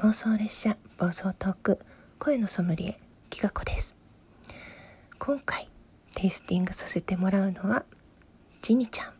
[0.00, 1.78] 妄想列車暴走トーク
[2.18, 2.96] 声のソムリエ
[3.30, 3.94] きがこです。
[5.18, 5.70] 今回
[6.14, 7.82] テイスティングさせてもらうのは
[8.60, 9.12] ジニちゃん。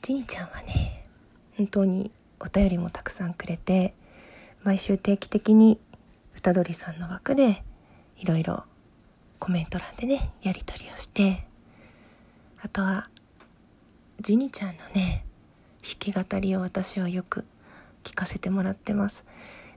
[0.00, 1.04] ジニちゃんはね
[1.58, 2.10] 本当に
[2.40, 3.92] お便りもたくさんくれて
[4.62, 5.78] 毎週定期的に
[6.34, 7.62] 歌鳥さんの枠で
[8.16, 8.64] いろいろ
[9.38, 11.46] コメント欄でねやり取りをして
[12.62, 13.10] あとは
[14.18, 15.26] ジニちゃんのね
[15.82, 17.44] 弾き語りを私はよく
[18.06, 19.24] 聞かせてもらってます。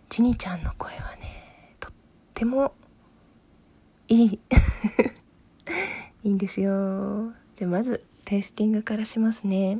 [0.10, 1.92] ジニちゃんの声はねとっ
[2.36, 2.76] ても
[4.08, 4.40] いい。
[6.24, 7.34] いいんですよ。
[7.56, 9.80] じゃあまずテイスティングからしますね。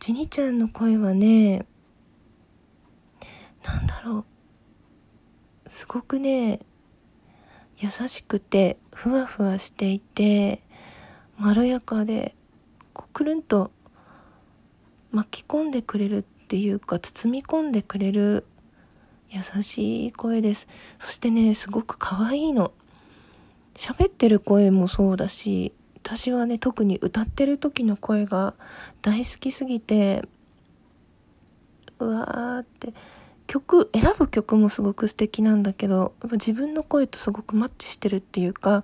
[0.00, 1.64] ジニちゃんの声はね
[3.64, 4.26] なんだろ
[5.64, 5.70] う。
[5.70, 6.60] すごくね
[7.78, 10.62] 優しくてふわふわしていて
[11.38, 12.34] まろやかで
[12.92, 13.70] こうくるんと
[15.10, 18.44] 巻き込んでくれるっていうか包み込んでくれる
[19.28, 20.66] 優しい声です。
[20.98, 22.72] そしてねすごく可愛いの。
[23.76, 28.54] 喋ってる声もそうだし私はね特に歌ってる時の声が
[29.00, 30.24] 大好きすぎて
[32.00, 32.94] うわーって
[33.46, 38.82] 曲選ぶ曲もすごく素敵なんだけど自分の声とすごくマッチしてるっていうか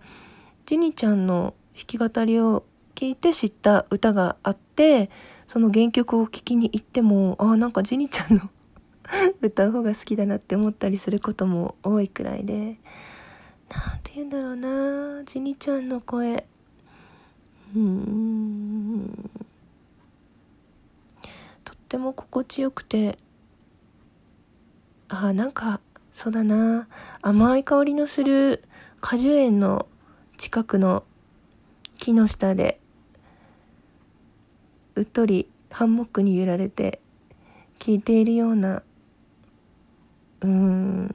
[0.67, 2.63] ジニちゃんの弾き語りを
[2.97, 5.11] 聞いて知った歌があって
[5.47, 8.51] その原曲を聴きに行ってもあなんかジニちゃんの
[9.43, 12.81] 歌う方が好きだなって思ったりすることも多いくらいで。
[13.69, 16.47] 何て言うんだろうなジニちゃんの声。
[17.75, 19.31] うん。
[21.65, 23.19] とっても心地よくて。
[25.09, 25.81] あなんか
[26.13, 26.89] そうだな。
[27.21, 28.65] 甘い香りのする
[29.01, 29.87] 果樹園の
[30.39, 31.05] 近くの
[31.99, 32.81] 木の下で
[34.97, 37.01] うっとりハンモックに揺られて
[37.79, 38.83] 聞いているような
[40.41, 41.15] うーん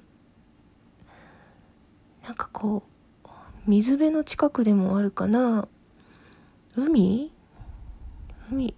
[2.23, 2.83] なんかこ
[3.25, 3.29] う
[3.65, 5.67] 水辺の近くでもあるかな。
[6.75, 7.31] 海？
[8.51, 8.73] 海？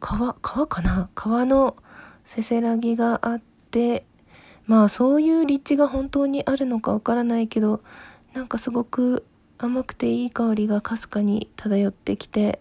[0.00, 1.10] 川川かな？
[1.14, 1.76] 川の
[2.24, 4.04] せせらぎがあって
[4.66, 7.82] まあそういう立地が本当にあるのかわからないけど
[8.32, 9.26] なんかすごく
[9.58, 12.60] 甘くていい香りがかすかに漂ってきて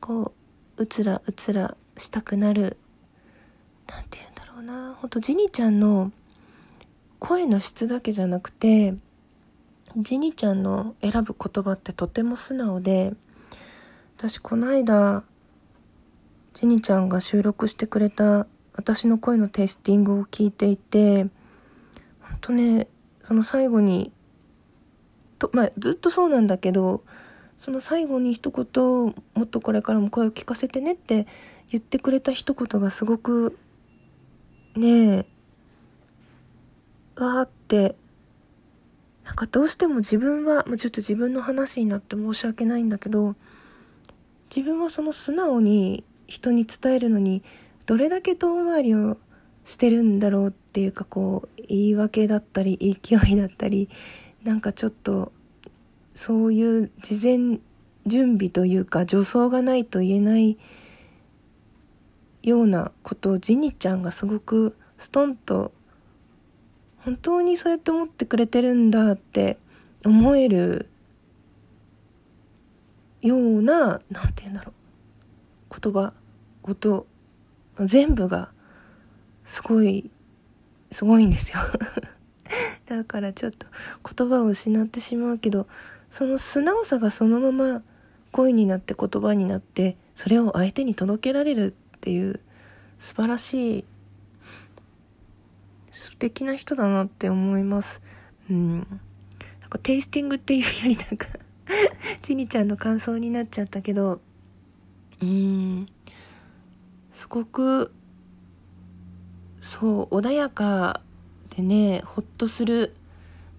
[0.00, 0.32] こ
[0.80, 2.78] うつらうつらしたくなる。
[3.86, 4.94] 何て言うんだろうな。
[4.94, 6.10] ほんとジニちゃんの
[7.18, 8.94] 声の質だけじゃなくて
[9.94, 13.12] ジニちゃんの選ぶ言葉ってとても素直で
[14.16, 15.22] 私この間
[16.54, 21.26] ジニちゃんが収録してくれた私の声のテイスティングを聞いていて
[22.22, 22.88] ほんとね
[23.22, 24.12] その最後に
[25.38, 27.02] とまあずっとそうなんだけど
[27.60, 28.64] その最後に一言
[29.34, 31.26] もっとこれからも声を聞かせてねって
[31.68, 33.58] 言ってくれた一言がすごく
[34.74, 35.26] ねえ
[37.16, 37.96] わーって
[39.24, 43.36] なんかどうしても自分は、まあ、ちょっと自分の話になって申し訳ないんだけど
[44.54, 47.42] 自分はその素直に人に伝えるのに
[47.84, 49.18] どれだけ遠回りを
[49.66, 53.90] してるんだろうっていうかこう言い訳だったり勢いだったり
[54.44, 55.30] なんかちょっと
[56.14, 57.60] そういう事前
[58.06, 60.58] 準備というか助走がないと言えない
[62.42, 65.72] ようなことをジニちゃんがすごくストンと
[67.04, 69.58] 本当にそうやって思ってくれてるんだって
[70.04, 70.88] 思える
[73.22, 74.72] ような何て言うんだろ
[75.70, 76.12] う言葉
[76.62, 77.06] 音
[77.84, 78.50] 全部が
[79.44, 80.10] すごい
[80.90, 81.58] すごいんですよ
[82.86, 83.66] だからちょっと
[84.14, 85.66] 言葉を失ってしまうけど
[86.10, 87.82] その素直さがそのまま
[88.32, 92.40] 声になって言葉になってそれを相手に届けられるっていう
[92.98, 93.84] 素晴らしい
[95.90, 98.00] 素敵な人だなって思います。
[98.48, 98.78] うん。
[99.60, 101.26] なんかテイスティングっていうよりなんか
[102.22, 104.20] ちにちゃんの感想になっちゃったけど
[105.20, 105.86] うん。
[107.12, 107.92] すごく
[109.60, 111.00] そう穏やか
[111.56, 112.94] でねほっとする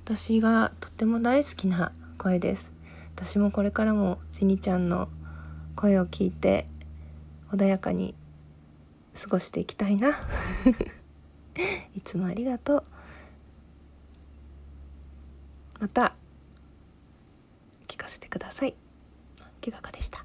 [0.03, 2.71] 私がとっても大好きな声です。
[3.15, 5.09] 私もこれからもちにちゃんの
[5.75, 6.67] 声を聞いて
[7.51, 8.13] 穏やかに
[9.19, 10.11] 過ごしていきたいな。
[11.97, 12.83] いつもありがとう。
[15.79, 16.13] また
[17.87, 18.75] 聞かせてください。
[19.59, 20.20] きがかでした？